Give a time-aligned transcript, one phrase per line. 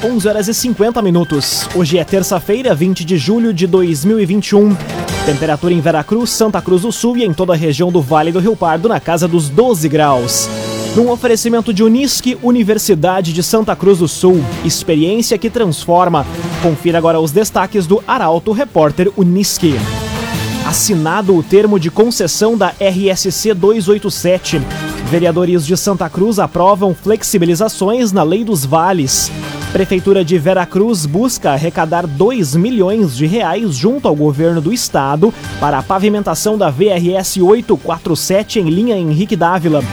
[0.00, 1.68] 11 horas e 50 minutos.
[1.74, 4.72] Hoje é terça-feira, 20 de julho de 2021.
[5.26, 8.38] Temperatura em Veracruz, Santa Cruz do Sul e em toda a região do Vale do
[8.38, 10.48] Rio Pardo na casa dos 12 graus.
[10.94, 14.40] Num oferecimento de Unisque, Universidade de Santa Cruz do Sul.
[14.64, 16.24] Experiência que transforma.
[16.62, 19.74] Confira agora os destaques do Arauto Repórter Unisque.
[20.64, 24.62] Assinado o termo de concessão da RSC 287.
[25.10, 29.32] Vereadores de Santa Cruz aprovam flexibilizações na Lei dos Vales.
[29.72, 35.78] Prefeitura de Veracruz busca arrecadar 2 milhões de reais junto ao governo do estado para
[35.78, 39.84] a pavimentação da VRS 847 em linha Henrique Dávila.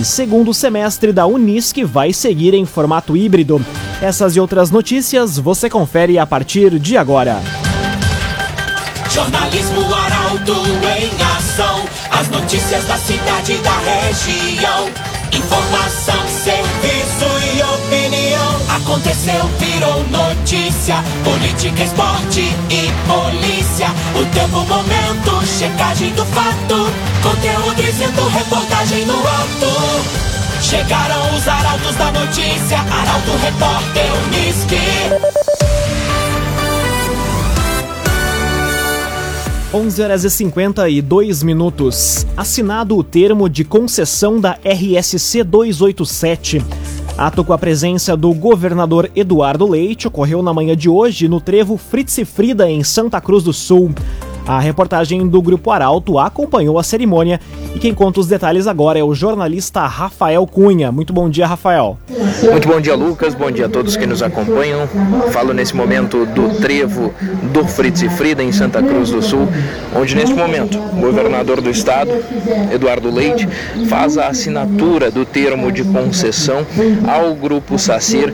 [0.00, 3.60] E segundo semestre da Unisc vai seguir em formato híbrido.
[4.00, 7.40] Essas e outras notícias você confere a partir de agora.
[9.10, 11.84] Jornalismo Arauto em ação.
[12.10, 14.88] As notícias da cidade e da região.
[15.32, 16.35] Informação.
[18.76, 20.96] Aconteceu, virou notícia.
[21.24, 23.88] Política, esporte e polícia.
[24.14, 26.92] O tempo, momento, checagem do fato.
[27.22, 30.60] Conteúdo dizendo, reportagem no alto.
[30.60, 32.78] Chegaram os arautos da notícia.
[32.78, 35.46] Arauto, repórter, Unisque.
[39.72, 42.26] 11 horas e 52 minutos.
[42.36, 46.62] Assinado o termo de concessão da RSC 287.
[47.18, 51.78] Ato com a presença do governador Eduardo Leite ocorreu na manhã de hoje no trevo
[51.78, 53.90] Fritz e Frida, em Santa Cruz do Sul.
[54.46, 57.40] A reportagem do Grupo Arauto acompanhou a cerimônia
[57.76, 60.90] e quem conta os detalhes agora é o jornalista Rafael Cunha.
[60.90, 61.98] Muito bom dia, Rafael.
[62.50, 63.34] Muito bom dia, Lucas.
[63.34, 64.88] Bom dia a todos que nos acompanham.
[65.30, 67.12] Falo nesse momento do trevo
[67.52, 69.46] do Fritz e Frida em Santa Cruz do Sul,
[69.94, 72.10] onde neste momento o governador do estado,
[72.72, 73.46] Eduardo Leite,
[73.90, 76.66] faz a assinatura do termo de concessão
[77.06, 78.32] ao Grupo SACIR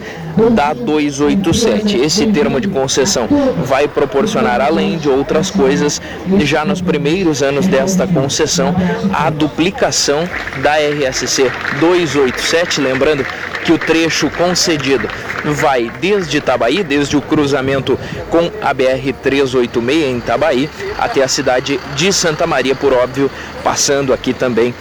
[0.54, 1.98] da 287.
[1.98, 3.28] Esse termo de concessão
[3.64, 6.00] vai proporcionar, além de outras coisas,
[6.38, 8.74] já nos primeiros anos desta concessão,
[9.12, 10.28] a duplicação
[10.62, 11.50] da RSC
[11.80, 13.24] 287, lembrando
[13.64, 15.08] que o trecho concedido
[15.44, 17.98] vai desde Itabaí, desde o cruzamento
[18.30, 23.30] com a BR 386 em Itabaí, até a cidade de Santa Maria, por óbvio,
[23.62, 24.74] passando aqui também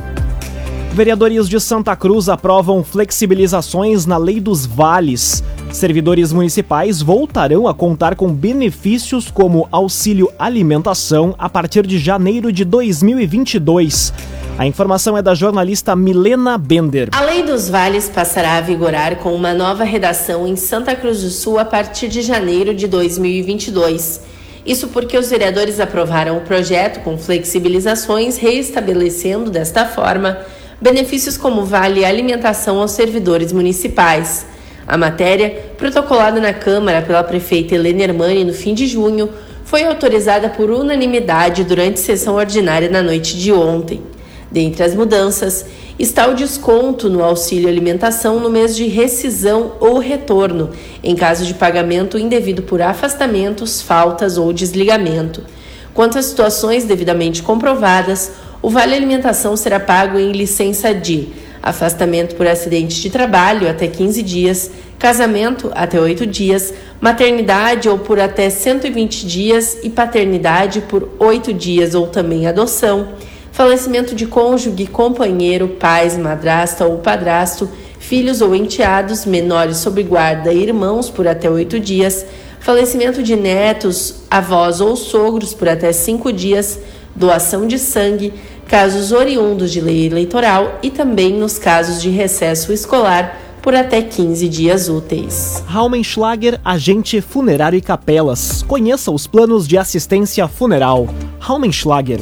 [0.93, 5.43] Vereadores de Santa Cruz aprovam flexibilizações na Lei dos Vales.
[5.71, 12.63] Servidores municipais voltarão a contar com benefícios como auxílio alimentação a partir de janeiro de
[12.63, 14.13] 2022.
[14.55, 17.09] A informação é da jornalista Milena Bender.
[17.11, 21.29] A Lei dos Vales passará a vigorar com uma nova redação em Santa Cruz do
[21.29, 24.21] Sul a partir de janeiro de 2022.
[24.63, 30.37] Isso porque os vereadores aprovaram o projeto com flexibilizações, reestabelecendo desta forma
[30.79, 34.45] benefícios como vale alimentação aos servidores municipais.
[34.85, 39.29] A matéria, protocolada na Câmara pela prefeita Helena Hermani no fim de junho,
[39.65, 44.13] foi autorizada por unanimidade durante sessão ordinária na noite de ontem.
[44.53, 45.65] Dentre as mudanças,
[45.97, 50.69] está o desconto no auxílio alimentação no mês de rescisão ou retorno,
[51.03, 55.43] em caso de pagamento indevido por afastamentos, faltas ou desligamento.
[55.91, 61.29] Quanto às situações devidamente comprovadas, o vale alimentação será pago em licença de
[61.61, 66.71] afastamento por acidente de trabalho até 15 dias, casamento até 8 dias,
[67.01, 73.07] maternidade ou por até 120 dias e paternidade por 8 dias ou também adoção
[73.53, 77.69] falecimento de cônjuge, companheiro, pais, madrasta ou padrasto,
[77.99, 82.25] filhos ou enteados, menores sob guarda e irmãos por até oito dias,
[82.59, 86.79] falecimento de netos, avós ou sogros por até cinco dias,
[87.15, 88.33] doação de sangue,
[88.67, 94.49] casos oriundos de lei eleitoral e também nos casos de recesso escolar por até 15
[94.49, 95.63] dias úteis.
[95.67, 98.61] Raumenschlager, agente funerário e capelas.
[98.63, 101.07] Conheça os planos de assistência funeral.
[101.39, 102.19] Raumenschlager.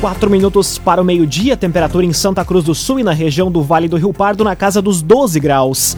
[0.00, 3.62] 4 minutos para o meio-dia, temperatura em Santa Cruz do Sul e na região do
[3.62, 5.96] Vale do Rio Pardo na casa dos 12 graus.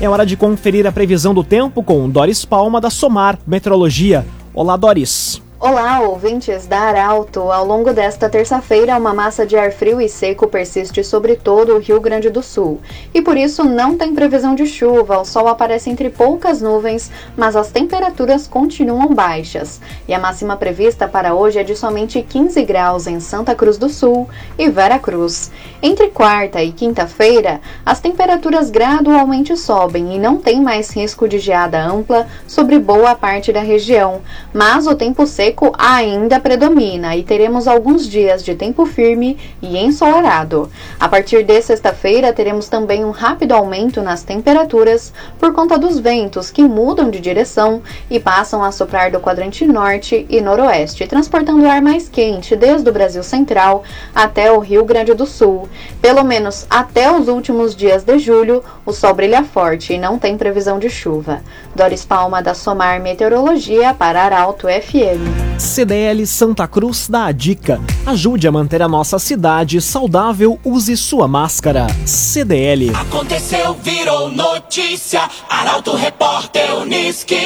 [0.00, 4.26] É hora de conferir a previsão do tempo com Doris Palma da Somar Meteorologia.
[4.52, 5.45] Olá, Doris.
[5.58, 7.50] Olá, ouvintes da Arauto.
[7.50, 11.78] Ao longo desta terça-feira, uma massa de ar frio e seco persiste sobre todo o
[11.78, 12.78] Rio Grande do Sul.
[13.14, 15.18] E por isso não tem previsão de chuva.
[15.18, 19.80] O sol aparece entre poucas nuvens, mas as temperaturas continuam baixas.
[20.06, 23.88] E a máxima prevista para hoje é de somente 15 graus em Santa Cruz do
[23.88, 25.50] Sul e Vera Cruz.
[25.82, 31.82] Entre quarta e quinta-feira, as temperaturas gradualmente sobem e não tem mais risco de geada
[31.82, 34.20] ampla sobre boa parte da região.
[34.52, 39.78] Mas o tempo seco seco ainda predomina e teremos alguns dias de tempo firme e
[39.78, 40.68] ensolarado.
[40.98, 46.50] A partir de sexta-feira, teremos também um rápido aumento nas temperaturas por conta dos ventos
[46.50, 51.80] que mudam de direção e passam a soprar do quadrante norte e noroeste, transportando ar
[51.80, 55.68] mais quente desde o Brasil Central até o Rio Grande do Sul.
[56.02, 60.36] Pelo menos até os últimos dias de julho, o sol brilha forte e não tem
[60.36, 61.40] previsão de chuva.
[61.72, 65.35] Doris Palma da Somar Meteorologia para Arauto FM.
[65.58, 67.80] CDL Santa Cruz dá a dica.
[68.04, 71.86] Ajude a manter a nossa cidade saudável, use sua máscara.
[72.04, 72.92] CDL.
[72.94, 75.28] Aconteceu, virou notícia.
[75.48, 77.36] Arauto Repórter Uniski.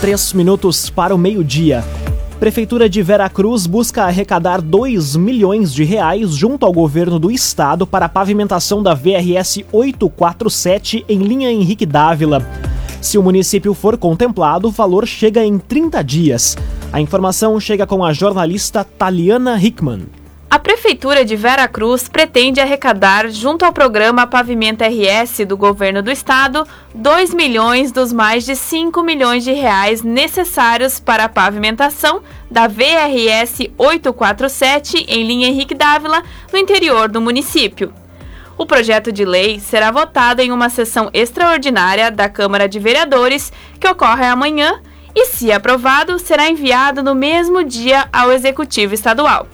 [0.00, 1.84] Três minutos para o meio-dia.
[2.40, 8.06] Prefeitura de Veracruz busca arrecadar 2 milhões de reais junto ao governo do estado para
[8.06, 12.44] a pavimentação da VRS 847 em linha Henrique Dávila.
[13.02, 16.56] Se o município for contemplado, o valor chega em 30 dias.
[16.92, 20.06] A informação chega com a jornalista Taliana Hickman.
[20.48, 26.12] A Prefeitura de Vera Cruz pretende arrecadar, junto ao programa Pavimento RS do Governo do
[26.12, 26.64] Estado,
[26.94, 33.68] 2 milhões dos mais de 5 milhões de reais necessários para a pavimentação da VRS
[33.76, 36.22] 847 em linha Henrique Dávila,
[36.52, 37.92] no interior do município.
[38.62, 43.88] O projeto de lei será votado em uma sessão extraordinária da Câmara de Vereadores, que
[43.88, 44.80] ocorre amanhã,
[45.12, 49.48] e, se aprovado, será enviado no mesmo dia ao Executivo Estadual.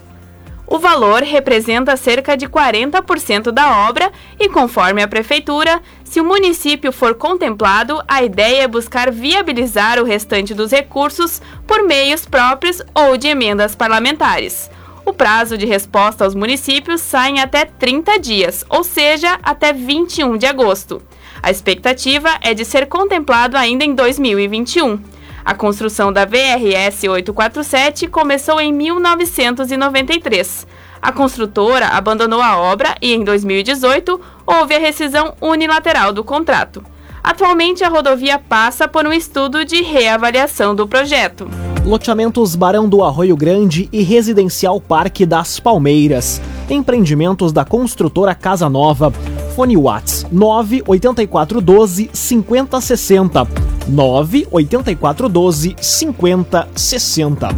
[0.66, 6.92] O valor representa cerca de 40% da obra e, conforme a Prefeitura, se o município
[6.92, 13.16] for contemplado, a ideia é buscar viabilizar o restante dos recursos por meios próprios ou
[13.16, 14.70] de emendas parlamentares.
[15.08, 20.36] O prazo de resposta aos municípios sai em até 30 dias, ou seja, até 21
[20.36, 21.00] de agosto.
[21.42, 25.00] A expectativa é de ser contemplado ainda em 2021.
[25.42, 30.66] A construção da VRS 847 começou em 1993.
[31.00, 36.84] A construtora abandonou a obra e, em 2018, houve a rescisão unilateral do contrato.
[37.24, 41.48] Atualmente, a rodovia passa por um estudo de reavaliação do projeto
[41.88, 46.38] loteamentos Barão do Arroio Grande e Residencial Parque das Palmeiras.
[46.68, 49.10] Empreendimentos da construtora Casa Nova.
[49.56, 53.48] Fone Whats 98412 5060.
[53.88, 57.48] 98412 5060.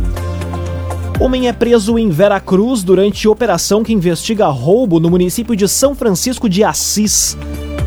[1.20, 6.48] Homem é preso em Veracruz durante operação que investiga roubo no município de São Francisco
[6.48, 7.36] de Assis.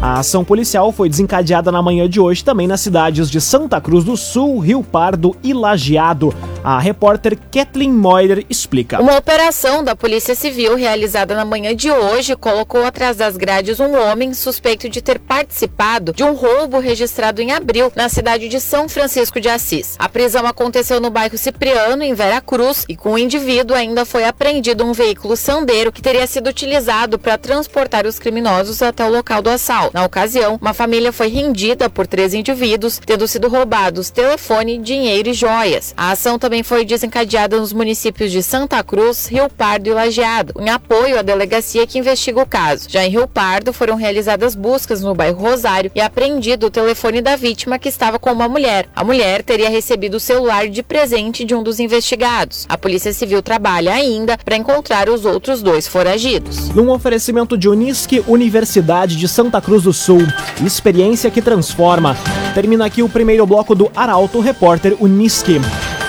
[0.03, 4.03] A ação policial foi desencadeada na manhã de hoje também nas cidades de Santa Cruz
[4.03, 6.33] do Sul, Rio Pardo e Lajeado.
[6.63, 9.01] A repórter Kathleen Moyer explica.
[9.01, 13.93] Uma operação da Polícia Civil realizada na manhã de hoje colocou atrás das grades um
[13.97, 18.87] homem suspeito de ter participado de um roubo registrado em abril na cidade de São
[18.87, 19.97] Francisco de Assis.
[19.99, 24.23] A prisão aconteceu no bairro Cipriano, em Vera Cruz, e com o indivíduo ainda foi
[24.23, 29.41] apreendido um veículo sandeiro que teria sido utilizado para transportar os criminosos até o local
[29.41, 29.93] do assalto.
[29.93, 35.33] Na ocasião, uma família foi rendida por três indivíduos, tendo sido roubados telefone, dinheiro e
[35.33, 35.93] joias.
[35.97, 40.53] A ação também também foi desencadeada nos municípios de Santa Cruz, Rio Pardo e Lajeado,
[40.59, 42.87] em apoio à delegacia que investiga o caso.
[42.87, 47.35] Já em Rio Pardo, foram realizadas buscas no bairro Rosário e apreendido o telefone da
[47.35, 48.87] vítima que estava com uma mulher.
[48.95, 52.67] A mulher teria recebido o celular de presente de um dos investigados.
[52.69, 56.69] A Polícia Civil trabalha ainda para encontrar os outros dois foragidos.
[56.69, 60.21] Num oferecimento de Unisque, Universidade de Santa Cruz do Sul,
[60.63, 62.15] experiência que transforma.
[62.53, 65.59] Termina aqui o primeiro bloco do Arauto Repórter Unisque.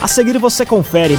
[0.04, 1.18] A seguir você confere.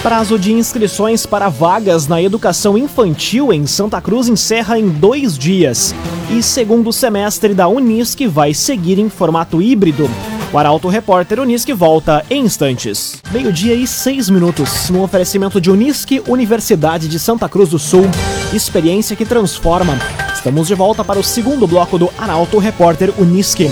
[0.00, 5.92] Prazo de inscrições para vagas na educação infantil em Santa Cruz encerra em dois dias.
[6.30, 10.08] E segundo semestre da Unisc vai seguir em formato híbrido.
[10.52, 13.20] O Arauto Repórter Unisc volta em instantes.
[13.32, 18.04] Meio-dia e seis minutos, no oferecimento de Unisc, Universidade de Santa Cruz do Sul.
[18.52, 19.98] Experiência que transforma.
[20.32, 23.62] Estamos de volta para o segundo bloco do Arauto Repórter Unisc.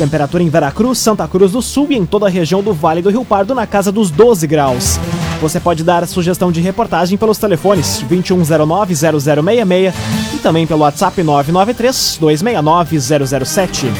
[0.00, 3.10] Temperatura em Veracruz, Santa Cruz do Sul e em toda a região do Vale do
[3.10, 4.98] Rio Pardo na casa dos 12 graus.
[5.42, 9.92] Você pode dar sugestão de reportagem pelos telefones 2109-0066
[10.34, 13.92] e também pelo WhatsApp 993-269-007.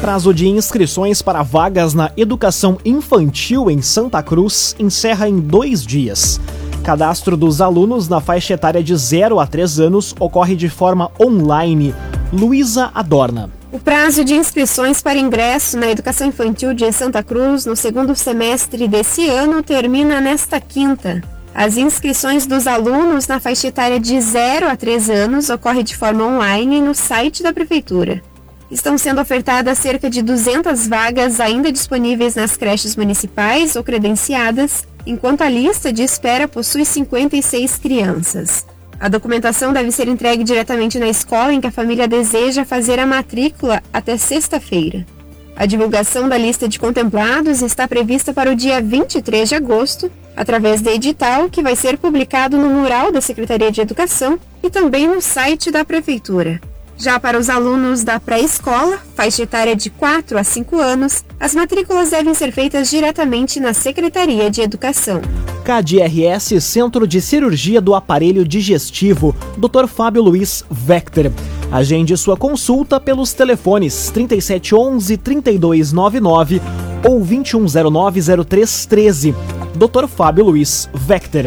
[0.00, 6.40] Prazo de inscrições para vagas na educação infantil em Santa Cruz encerra em dois dias.
[6.88, 11.94] Cadastro dos alunos na faixa etária de 0 a 3 anos ocorre de forma online.
[12.32, 13.50] Luísa Adorna.
[13.70, 18.88] O prazo de inscrições para ingresso na educação infantil de Santa Cruz no segundo semestre
[18.88, 21.22] desse ano termina nesta quinta.
[21.54, 26.24] As inscrições dos alunos na faixa etária de 0 a 3 anos ocorre de forma
[26.24, 28.22] online no site da Prefeitura.
[28.70, 35.42] Estão sendo ofertadas cerca de 200 vagas ainda disponíveis nas creches municipais ou credenciadas, enquanto
[35.42, 38.66] a lista de espera possui 56 crianças.
[39.00, 43.06] A documentação deve ser entregue diretamente na escola em que a família deseja fazer a
[43.06, 45.06] matrícula até sexta-feira.
[45.54, 50.80] A divulgação da lista de contemplados está prevista para o dia 23 de agosto, através
[50.80, 55.20] de edital que vai ser publicado no mural da Secretaria de Educação e também no
[55.20, 56.60] site da Prefeitura.
[56.98, 62.10] Já para os alunos da pré-escola, faixa etária de 4 a 5 anos, as matrículas
[62.10, 65.20] devem ser feitas diretamente na Secretaria de Educação.
[65.64, 69.86] KDRS Centro de Cirurgia do Aparelho Digestivo, Dr.
[69.86, 71.30] Fábio Luiz Vector.
[71.70, 76.60] Agende sua consulta pelos telefones 3711 3299
[77.08, 79.36] ou 2109 0313.
[79.76, 80.08] Dr.
[80.08, 81.44] Fábio Luiz Vector.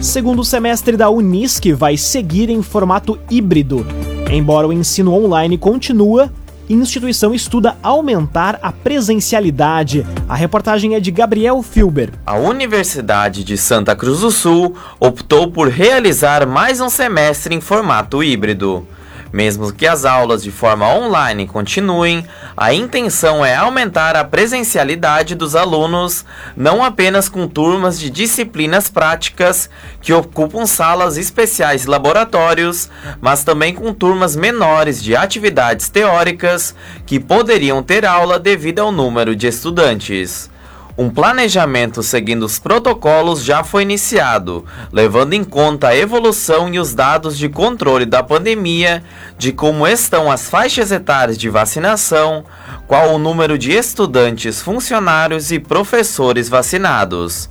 [0.00, 3.84] Segundo semestre da Unisc vai seguir em formato híbrido.
[4.30, 6.30] Embora o ensino online continua,
[6.68, 10.06] instituição estuda aumentar a presencialidade.
[10.28, 12.12] A reportagem é de Gabriel Filber.
[12.26, 18.22] A Universidade de Santa Cruz do Sul optou por realizar mais um semestre em formato
[18.22, 18.86] híbrido.
[19.32, 22.24] Mesmo que as aulas de forma online continuem,
[22.56, 26.24] a intenção é aumentar a presencialidade dos alunos,
[26.56, 29.68] não apenas com turmas de disciplinas práticas
[30.00, 32.88] que ocupam salas especiais e laboratórios,
[33.20, 39.36] mas também com turmas menores de atividades teóricas que poderiam ter aula devido ao número
[39.36, 40.50] de estudantes.
[41.00, 46.92] Um planejamento seguindo os protocolos já foi iniciado, levando em conta a evolução e os
[46.92, 49.04] dados de controle da pandemia,
[49.38, 52.44] de como estão as faixas etárias de vacinação,
[52.88, 57.48] qual o número de estudantes, funcionários e professores vacinados.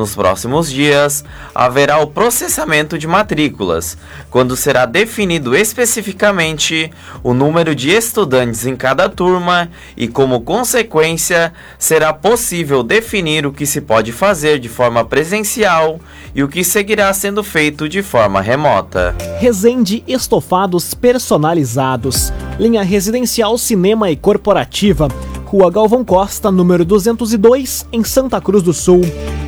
[0.00, 1.22] Nos próximos dias,
[1.54, 3.98] haverá o processamento de matrículas,
[4.30, 6.90] quando será definido especificamente
[7.22, 13.66] o número de estudantes em cada turma e, como consequência, será possível definir o que
[13.66, 16.00] se pode fazer de forma presencial
[16.34, 19.14] e o que seguirá sendo feito de forma remota.
[19.38, 25.08] Resende Estofados Personalizados, linha residencial, cinema e corporativa.
[25.50, 29.00] Rua Galvão Costa, número 202, em Santa Cruz do Sul.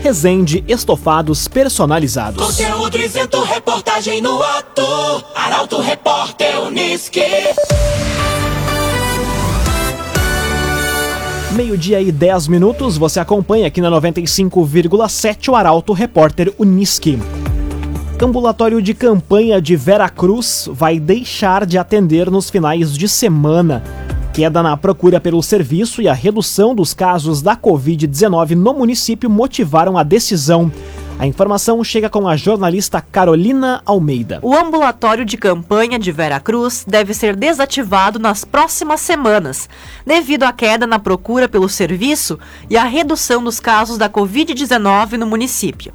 [0.02, 2.44] Resende Estofados Personalizados.
[2.44, 4.82] Conteúdo isento, reportagem no ato.
[5.32, 7.20] Arauto Repórter Uniski.
[11.52, 17.16] Meio-dia e 10 minutos, você acompanha aqui na 95,7 o Arauto Repórter Uniski.
[18.20, 24.01] Ambulatório de campanha de Vera Cruz vai deixar de atender nos finais de semana.
[24.32, 29.98] Queda na procura pelo serviço e a redução dos casos da Covid-19 no município motivaram
[29.98, 30.72] a decisão.
[31.18, 34.38] A informação chega com a jornalista Carolina Almeida.
[34.40, 39.68] O ambulatório de campanha de Vera Cruz deve ser desativado nas próximas semanas,
[40.06, 42.38] devido à queda na procura pelo serviço
[42.70, 45.92] e à redução dos casos da Covid-19 no município.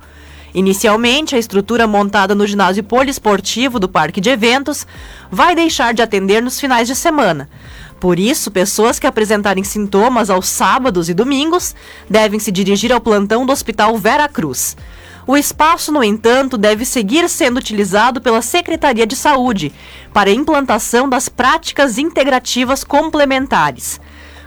[0.53, 4.85] Inicialmente, a estrutura montada no ginásio poliesportivo do Parque de Eventos
[5.29, 7.49] vai deixar de atender nos finais de semana.
[7.99, 11.75] Por isso, pessoas que apresentarem sintomas aos sábados e domingos
[12.09, 14.77] devem se dirigir ao plantão do Hospital Vera Cruz.
[15.25, 19.73] O espaço, no entanto, deve seguir sendo utilizado pela Secretaria de Saúde
[20.13, 23.99] para a implantação das práticas integrativas complementares.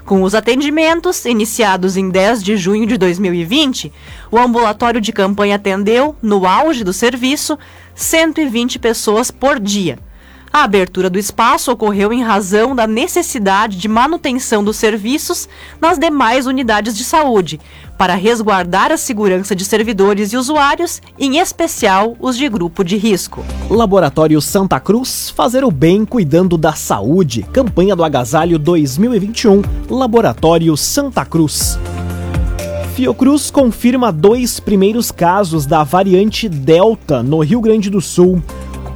[0.07, 3.93] Com os atendimentos, iniciados em 10 de junho de 2020,
[4.31, 7.59] o ambulatório de campanha atendeu, no auge do serviço,
[7.95, 9.99] 120 pessoas por dia.
[10.53, 15.49] A abertura do espaço ocorreu em razão da necessidade de manutenção dos serviços
[15.81, 17.61] nas demais unidades de saúde,
[17.97, 23.45] para resguardar a segurança de servidores e usuários, em especial os de grupo de risco.
[23.71, 27.47] Laboratório Santa Cruz, fazer o bem cuidando da saúde.
[27.53, 31.79] Campanha do Agasalho 2021, Laboratório Santa Cruz.
[32.97, 38.43] Fiocruz confirma dois primeiros casos da variante Delta no Rio Grande do Sul.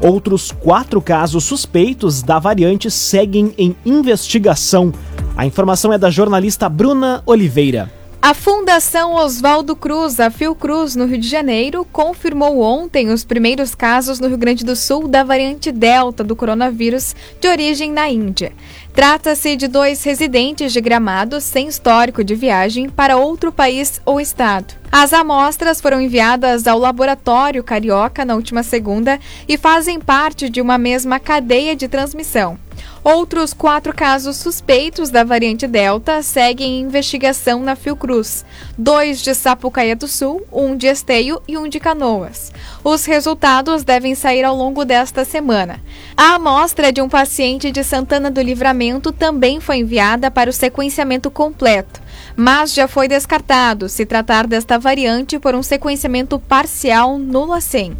[0.04, 4.92] Outros quatro casos suspeitos da variante seguem em investigação.
[5.34, 7.90] A informação é da jornalista Bruna Oliveira.
[8.20, 14.20] A Fundação Oswaldo Cruz, a Fiocruz, no Rio de Janeiro, confirmou ontem os primeiros casos
[14.20, 18.52] no Rio Grande do Sul da variante Delta do coronavírus de origem na Índia.
[18.94, 24.74] Trata-se de dois residentes de Gramado sem histórico de viagem para outro país ou estado.
[24.90, 30.78] As amostras foram enviadas ao laboratório carioca na última segunda e fazem parte de uma
[30.78, 32.56] mesma cadeia de transmissão.
[33.04, 38.46] Outros quatro casos suspeitos da variante Delta seguem em investigação na Fiocruz:
[38.78, 42.50] dois de Sapucaia do Sul, um de Esteio e um de Canoas.
[42.82, 45.82] Os resultados devem sair ao longo desta semana.
[46.16, 51.30] A amostra de um paciente de Santana do Livramento também foi enviada para o sequenciamento
[51.30, 52.00] completo,
[52.34, 57.94] mas já foi descartado se tratar desta variante por um sequenciamento parcial no LACEN.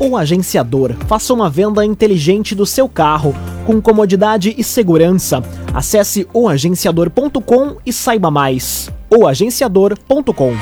[0.00, 0.94] Um agenciador.
[1.08, 5.42] Faça uma venda inteligente do seu carro com comodidade e segurança.
[5.72, 8.90] Acesse oagenciador.com e saiba mais.
[9.10, 10.54] oagenciador.com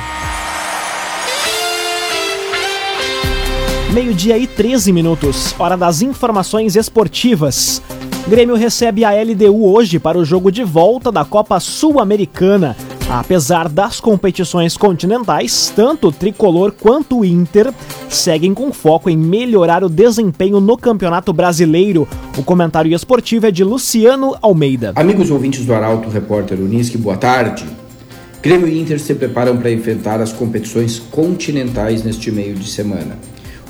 [3.93, 7.83] Meio-dia e 13 minutos, hora das informações esportivas.
[8.27, 12.75] Grêmio recebe a LDU hoje para o jogo de volta da Copa Sul-Americana.
[13.15, 17.71] Apesar das competições continentais, tanto o Tricolor quanto o Inter
[18.09, 22.09] seguem com foco em melhorar o desempenho no Campeonato Brasileiro.
[22.39, 24.93] O comentário esportivo é de Luciano Almeida.
[24.97, 27.67] Amigos ouvintes do Arauto, repórter Unisque, boa tarde.
[28.41, 33.19] Grêmio e Inter se preparam para enfrentar as competições continentais neste meio de semana.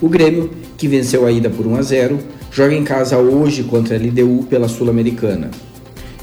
[0.00, 2.18] O Grêmio, que venceu a ida por 1 a 0,
[2.52, 5.50] joga em casa hoje contra a LDU pela Sul-Americana.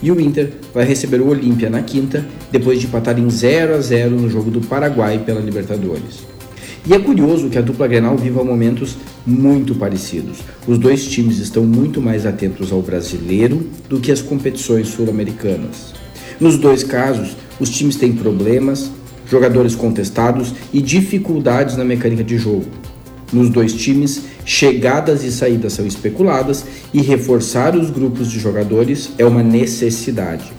[0.01, 3.81] E o Inter vai receber o Olímpia na quinta, depois de empatar em 0 a
[3.81, 6.27] 0 no jogo do Paraguai pela Libertadores.
[6.85, 8.95] E é curioso que a dupla Grenal viva momentos
[9.27, 10.39] muito parecidos.
[10.65, 15.93] Os dois times estão muito mais atentos ao brasileiro do que às competições sul-americanas.
[16.39, 18.89] Nos dois casos, os times têm problemas,
[19.29, 22.65] jogadores contestados e dificuldades na mecânica de jogo.
[23.31, 29.25] Nos dois times, chegadas e saídas são especuladas e reforçar os grupos de jogadores é
[29.25, 30.51] uma necessidade.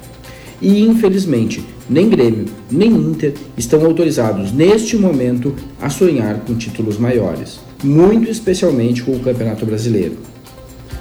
[0.62, 7.58] E infelizmente, nem Grêmio nem Inter estão autorizados neste momento a sonhar com títulos maiores,
[7.82, 10.16] muito especialmente com o Campeonato Brasileiro.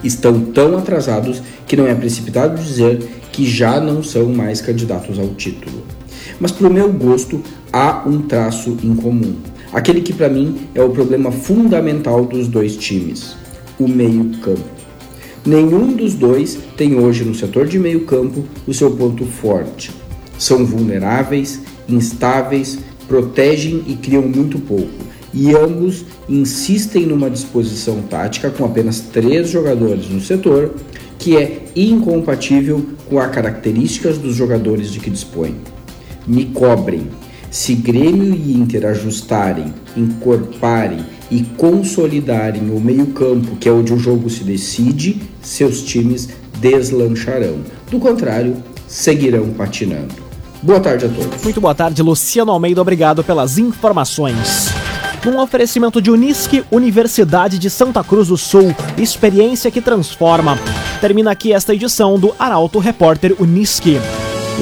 [0.03, 2.99] Estão tão atrasados que não é precipitado dizer
[3.32, 5.84] que já não são mais candidatos ao título.
[6.39, 9.36] Mas, para o meu gosto, há um traço em comum
[9.71, 13.36] aquele que para mim é o problema fundamental dos dois times,
[13.79, 14.79] o meio-campo.
[15.45, 19.91] Nenhum dos dois tem hoje no setor de meio-campo o seu ponto forte.
[20.38, 25.10] São vulneráveis, instáveis, protegem e criam muito pouco.
[25.34, 30.73] E ambos insistem numa disposição tática com apenas três jogadores no setor,
[31.17, 35.55] que é incompatível com as características dos jogadores de que dispõem.
[36.25, 37.08] Me cobrem,
[37.52, 44.30] se Grêmio e Inter ajustarem, encorparem e consolidarem o meio-campo, que é onde o jogo
[44.30, 47.60] se decide, seus times deslancharão.
[47.90, 48.58] Do contrário,
[48.88, 50.16] seguirão patinando.
[50.62, 51.44] Boa tarde a todos.
[51.44, 52.82] Muito boa tarde, Luciano Almeida.
[52.82, 54.68] Obrigado pelas informações.
[55.24, 60.58] Num oferecimento de Unisque, Universidade de Santa Cruz do Sul, experiência que transforma.
[61.02, 63.98] Termina aqui esta edição do Arauto Repórter Unisque.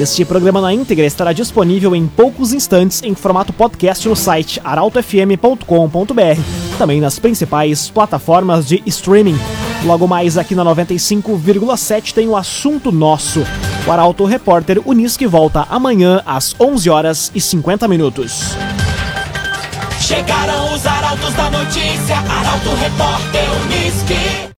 [0.00, 6.40] Este programa na íntegra estará disponível em poucos instantes em formato podcast no site arautofm.com.br,
[6.78, 9.36] também nas principais plataformas de streaming.
[9.84, 13.44] Logo mais aqui na 95,7 tem o assunto nosso.
[13.88, 18.56] O Arauto Repórter Unisque volta amanhã às 11 horas e 50 minutos.
[20.00, 24.46] Chegaram os arautos da notícia, Arauto Repórter Unisque.